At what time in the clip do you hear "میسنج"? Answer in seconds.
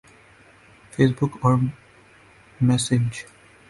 2.61-3.13